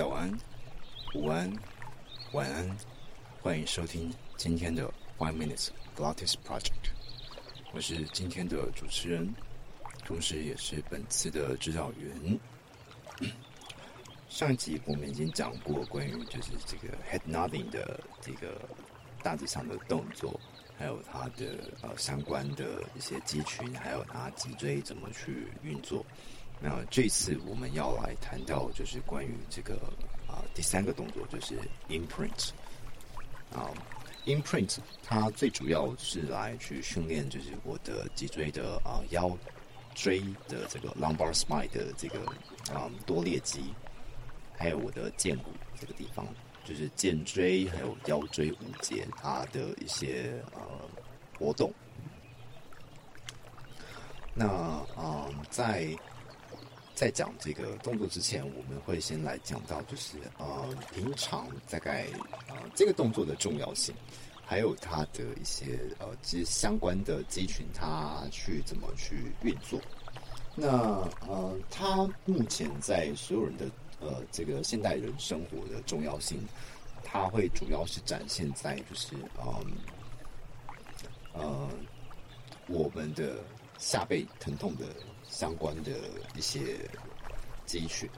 [0.00, 0.32] 早安、
[1.14, 1.52] 午安、
[2.32, 2.76] 晚安，
[3.42, 6.88] 欢迎收听今天的 Five Minutes Glottis Project。
[7.74, 9.30] 我是今天的主持人，
[10.06, 12.40] 同时也是本次的指导员。
[14.30, 18.58] 上一集我们已经讲过关于就是这个 head nodding 的这个
[19.22, 20.40] 大致上的动作，
[20.78, 26.02] 还有它的呃相关的一些肌群，还有它脊椎怎么去运作。
[26.62, 29.76] 那这次我们要来谈到就是关于这个
[30.28, 32.50] 啊第三个动作，就是 imprint
[33.50, 33.70] 啊
[34.26, 39.36] imprint 它最主要是来去训练就是我的脊椎的啊腰
[39.94, 42.20] 椎的这个 lumbar spine 的这个
[42.72, 43.74] 啊多裂肌，
[44.56, 46.26] 还有我的剑骨这个地方，
[46.64, 50.60] 就是肩椎还有腰椎五节它的一些呃
[51.38, 51.72] 活动。
[54.34, 55.96] 那啊在
[57.00, 62.04] 在讲这个动作之前，我们会先来讲到，就是呃，平常大概
[62.46, 63.94] 呃这个动作的重要性，
[64.44, 69.80] 还有它的一些呃，其实相关的肌群它去怎么去运作。
[70.54, 70.68] 那
[71.26, 73.64] 呃，它目前在所有人的
[74.00, 76.38] 呃这个现代人生活的重要性，
[77.02, 79.64] 它会主要是展现在就是嗯
[81.32, 81.66] 呃
[82.66, 83.38] 我们的
[83.80, 84.86] 下背疼痛的。
[85.32, 85.92] 相关的
[86.34, 86.76] 一些
[87.64, 88.10] 肌群，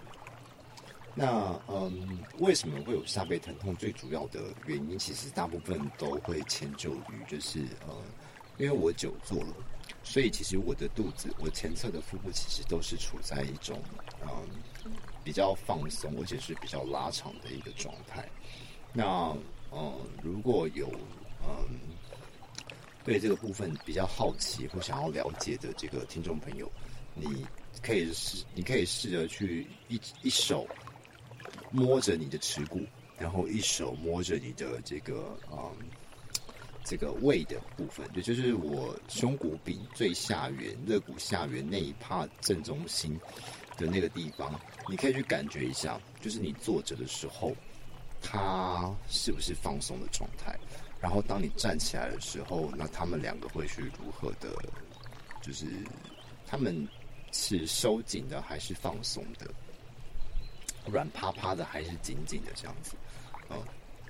[1.15, 3.77] 那嗯，为什么会有下背疼痛？
[3.77, 7.95] 最主要的原因，其实大部分都会迁就于就是呃，
[8.57, 9.55] 因为我久坐了，
[10.03, 13.79] 所以其实我的肚子，我前侧的腹部其实都是处在一种
[14.23, 14.31] 嗯
[15.23, 18.27] 比较放松，而且是比较拉长的一个状态。
[18.95, 19.37] 那
[19.71, 20.91] 嗯，如果有
[23.05, 26.71] 对这个部分比较好奇或想要了解的这个听众朋友。
[27.15, 27.47] 你
[27.83, 30.67] 可以试，你可以试着去一一手
[31.71, 32.81] 摸着你的耻骨，
[33.19, 35.69] 然后一手摸着你的这个啊
[36.85, 43.15] 这个胃的部分，也就是我胸骨柄最下缘、肋骨下缘那一帕正中心
[43.77, 47.55] 的那个地方，你可以去感觉一下，就是你坐着的时候，
[48.23, 50.59] 它是不是放松的状态？
[51.03, 54.49] 然后当你站起来的时候，那他们两个会是如何的？
[55.43, 55.67] 就是
[56.47, 56.89] 他们。
[57.35, 59.51] 是收紧的还是放松的？
[60.85, 62.53] 软趴趴的还是紧紧的？
[62.55, 62.95] 这样子，
[63.49, 63.65] 哦，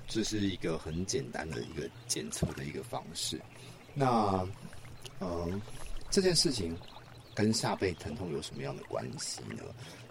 [0.09, 3.39] 这是一个很简单的一个检测的一个方式。
[3.93, 4.45] 那，
[5.21, 5.61] 嗯，
[6.09, 6.77] 这件事情
[7.33, 9.63] 跟下背疼痛有什么样的关系呢？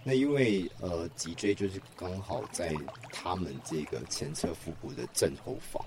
[0.02, 2.74] 那因为呃，脊椎就是刚好在
[3.12, 5.84] 他们这个前侧腹部的正后方，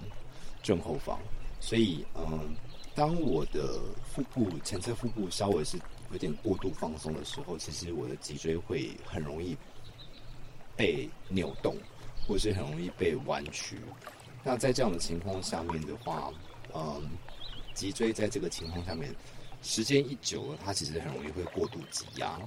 [0.65, 1.17] 正后方，
[1.61, 2.55] 所以嗯，
[2.93, 3.79] 当我的
[4.11, 5.79] 腹部前侧腹部稍微是。
[6.11, 9.57] 有点过度放松的时候，其实我的脊椎会很容易
[10.77, 11.75] 被扭动，
[12.25, 13.79] 或是很容易被弯曲。
[14.43, 16.31] 那在这样的情况下面的话，
[16.75, 17.01] 嗯，
[17.73, 19.13] 脊椎在这个情况下面，
[19.63, 22.39] 时间一久了，它其实很容易会过度挤压。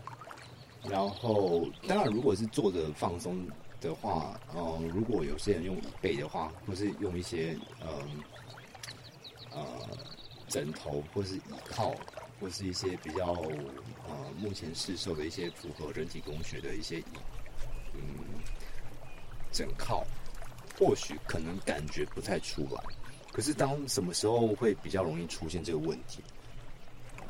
[0.84, 3.44] 然后，当然，如果是坐着放松
[3.80, 8.22] 的话，嗯，如果有些人用椅背的话，或是用一些嗯
[9.52, 9.64] 呃
[10.48, 11.94] 枕头或是椅靠。
[12.40, 13.32] 或是一些比较
[14.06, 17.04] 呃目前市售的一些符合人体工学的一些椅
[17.94, 18.00] 嗯
[19.50, 20.06] 枕靠，
[20.78, 22.80] 或许可能感觉不太出来。
[23.32, 26.22] 可是当什么时候会比较容易出现这个问题？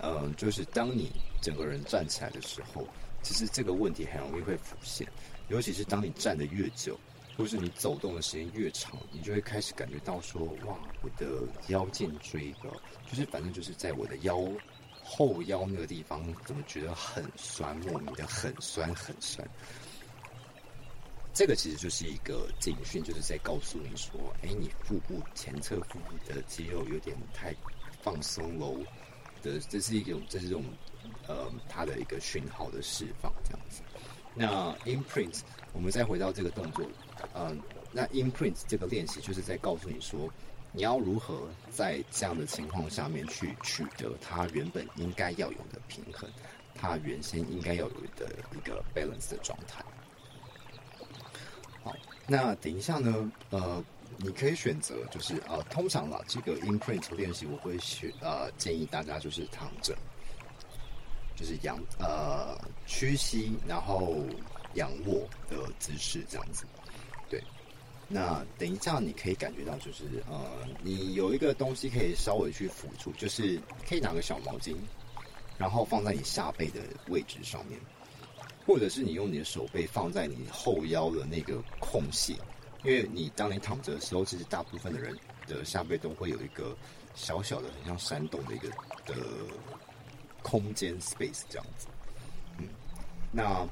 [0.02, 1.10] 嗯，就是当你
[1.40, 2.86] 整个人站起来的时候，
[3.22, 5.08] 其实这个问题很容易会浮现。
[5.48, 6.98] 尤其是当你站的越久，
[7.36, 12.70] 或是你走动的时间越长，你就会开始感觉到说：哇，我的腰肩椎的，
[13.08, 14.38] 就是反正就是在我的腰。
[15.10, 19.48] 后腰那个地方怎么觉得很酸，莫名的很酸很酸。
[21.32, 27.54] 这个其实就是一个警讯，就是在告诉你说：“哎，你腹部前侧腹部的肌肉有点太
[28.02, 28.76] 放松喽。”
[29.42, 30.62] 的，这是一种，这是一种
[31.26, 33.80] 呃，它的一个讯号的释放，这样子。
[34.38, 35.40] 那 imprint，
[35.72, 36.86] 我们再回到这个动作，
[37.34, 37.60] 嗯，
[37.92, 40.30] 那 imprint 这个练习就是在告诉你说。
[40.70, 46.28] 你要如何在这样的情况下面去取得它原本应该要有的平衡，
[46.74, 49.82] 它原先应该要有的一个 balance 的状态？
[51.82, 51.96] 好，
[52.26, 53.32] 那等一下呢？
[53.48, 53.82] 呃，
[54.18, 59.96] 你可以选择就是呃，通常啦，这个 imprint 练习我会选呃，建议大家就是躺着，
[61.38, 64.16] 就是仰呃屈膝，然后
[64.74, 66.64] 仰卧的姿势这样子。
[67.30, 67.40] 对
[68.08, 74.74] 那等一下，你可以感觉到，就是呃，你有一个东西可以稍微去辅助，就是可以拿个小毛巾，
[75.56, 77.78] 然后放在你下背的位置上面。
[78.66, 82.36] 或者是你用你的手背放在你后腰的那个空隙，
[82.84, 86.76] 因为你当你躺着的时候，其实大部分的人的下背都会有一个
[87.14, 88.68] 小小的、很像山洞的一个
[89.06, 89.14] 的
[90.42, 91.86] 空间 space 这样子。
[92.58, 92.68] 嗯，
[93.30, 93.66] 那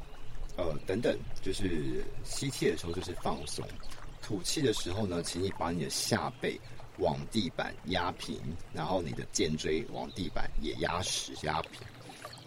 [0.57, 3.67] 呃等等，就是吸气的时候就是放松，
[4.23, 6.61] 吐气的时候呢，请你把你的下背
[6.99, 8.41] 往地板压平，
[8.73, 11.81] 然后你的肩椎往地板也压实压平。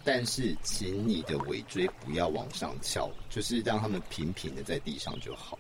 [0.02, 5.60] 但是，请你的尾椎不要往上翘，就是让他们平平的在地上就好，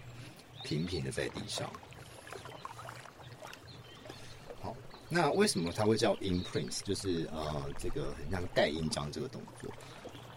[0.64, 1.70] 平平的在地上。
[4.62, 4.76] 好，
[5.10, 6.82] 那为什么它会叫 imprints？
[6.84, 9.70] 就是呃，这个很像盖印章这个动作。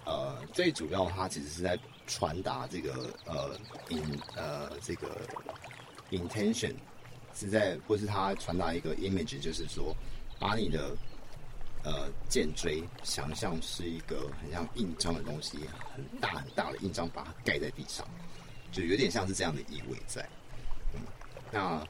[0.04, 3.56] 呃，最主要它其实是在传达这个呃
[3.90, 5.20] in 呃这个
[6.10, 6.74] intention，
[7.34, 9.94] 是在或是它传达一个 image，就是说
[10.40, 10.96] 把你的。
[11.84, 15.58] 呃，剑锥想象是一个很像印章的东西，
[15.92, 18.06] 很大很大的印章，把它盖在地上，
[18.70, 20.24] 就有点像是这样的意味在。
[20.94, 21.00] 嗯，
[21.50, 21.84] 那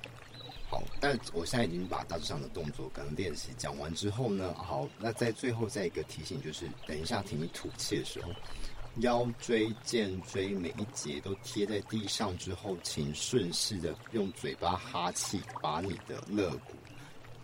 [0.72, 8.30] 好，但我现在已经把大致上的动作跟练习讲完之后呢，好，那在最后再一个提醒就是，等一下听你吐气的时候，
[9.00, 16.72] 腰椎、肩椎每一节都贴在地上之后，请顺势的用嘴巴哈气，把你的肋骨。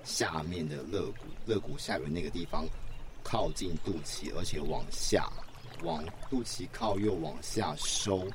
[0.04, 2.64] 下面的肋骨，肋骨下缘那个地方，
[3.22, 5.30] 靠近肚脐，而且往下，
[5.82, 8.26] 往肚脐靠，右往下收，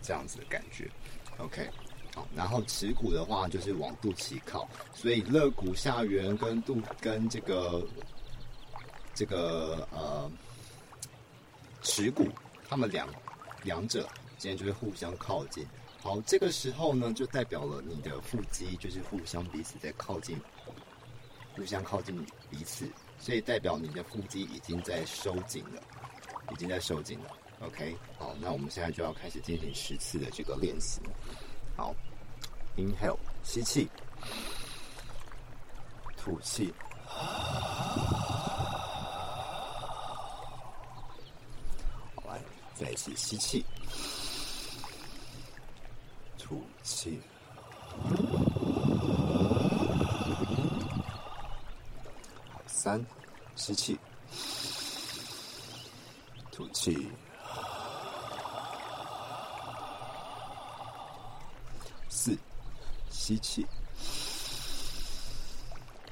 [0.00, 0.88] 这样子的感觉。
[1.38, 1.68] OK，
[2.34, 7.86] 然后耻骨的话就是往肚脐靠，所以肋骨下缘跟肚跟这个
[9.14, 10.30] 这个呃
[11.82, 12.28] 耻骨，
[12.68, 13.08] 他们两
[13.62, 14.02] 两者
[14.38, 15.66] 之间就会互相靠近。
[16.00, 20.40] 好，这个时候呢，就代表了你的腹肌就是互相彼此在靠近，
[21.56, 22.16] 互相靠近
[22.48, 22.88] 彼此，
[23.18, 25.82] 所以代表你的腹肌已经在收紧了，
[26.52, 27.30] 已经在收紧了。
[27.60, 31.00] OK，好，那我们现在就要开始进行十次的这个练习。
[31.78, 31.94] 好
[32.76, 33.88] ，Inhale，吸气，
[36.16, 36.74] 吐气，
[37.06, 37.22] 好，
[42.26, 42.42] 来，
[42.74, 43.64] 再次吸气。
[46.36, 47.20] 吐气，
[52.66, 53.06] 三，
[53.54, 53.96] 吸气，
[56.50, 57.08] 吐气，
[62.20, 62.36] 四，
[63.10, 63.64] 吸气，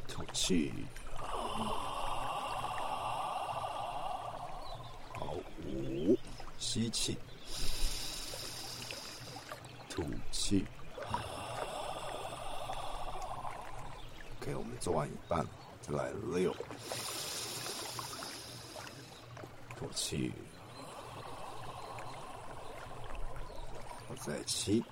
[0.07, 0.73] 吐气，
[5.13, 6.17] 好，五，
[6.61, 7.19] 吸气。
[9.91, 10.65] 吐气。
[14.41, 15.45] OK，我们做完一半，
[15.83, 16.55] 再来六。
[19.77, 20.33] 吐气。
[24.07, 24.85] 好，再七。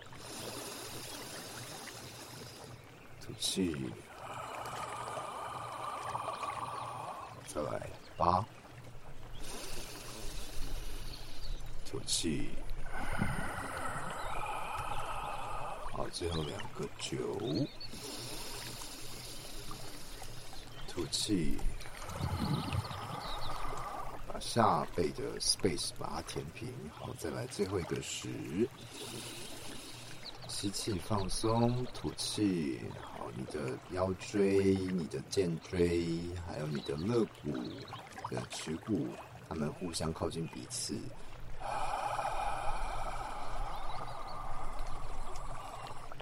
[3.25, 3.75] 吐气。
[7.47, 7.89] 再来
[8.19, 8.45] 八。
[11.87, 12.51] 吐气。
[15.93, 17.17] 好，最后两个九，
[20.89, 21.57] 吐气，
[24.27, 26.69] 把下背的 space 把它填平。
[26.93, 28.69] 好，再来最后一个十，
[30.49, 32.81] 吸气放松，吐气。
[33.37, 37.53] 你的腰椎、你的肩椎，还有你的肋骨
[38.31, 39.09] 的耻骨，
[39.49, 40.99] 它们互相靠近彼此。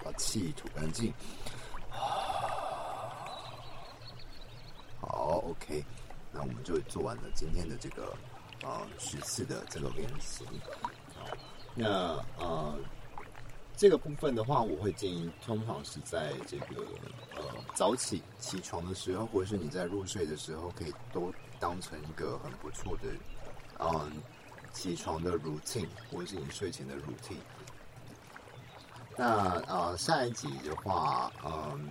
[0.03, 1.13] 把气吐干净，
[4.99, 5.83] 好，OK，
[6.31, 8.13] 那我们就做完了今天的这个
[8.63, 10.43] 呃十次的这个练习。
[11.73, 11.87] 那
[12.37, 12.77] 呃
[13.75, 16.83] 这个部分的话，我会建议通常是在这个
[17.35, 23.09] 呃早起起床的时候，或者是你在入睡的时候，可以都当成一个很不错的
[23.79, 24.11] 嗯
[24.71, 27.37] 起床的 routine，或者是你睡前的 routine。
[29.15, 31.89] 那呃，下一集的话，嗯，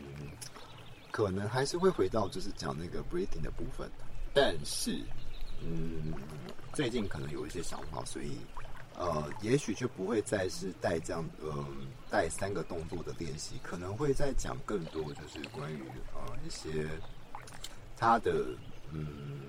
[1.11, 3.89] 可能还是会回到就是讲那个 breathing 的部分，
[4.35, 5.01] 但是，
[5.61, 6.13] 嗯，
[6.73, 8.39] 最近可能有一些想法，所以
[8.97, 11.67] 呃，也许就不会再是带这样呃
[12.11, 15.83] 带三个动作的练习，可能会再讲更多就是关于
[16.15, 16.87] 呃一些
[17.97, 18.47] 他的
[18.93, 19.41] 嗯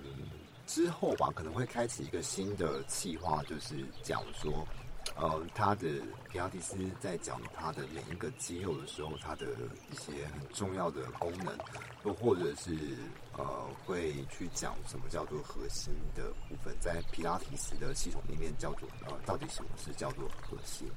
[0.65, 4.65] 之后吧，可能会开启一个新的计划，就是讲说
[5.15, 5.87] 呃，他的
[6.31, 9.45] 皮拉提斯在讲他的每一个肌肉的时候，他的
[9.91, 11.55] 一些很重要的功能，
[12.03, 12.97] 又或者是
[13.37, 13.45] 呃，
[13.85, 20.87] 会去讲什么叫做核心的部分，在皮拉提斯的系统里面叫做呃，到底什么是叫做核心？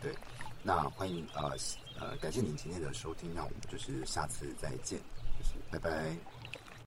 [0.00, 0.12] 对，
[0.62, 1.56] 那欢迎呃
[2.00, 4.98] 呃，感谢您今天的收听，那我们就是下次再见，
[5.38, 6.41] 就是拜拜。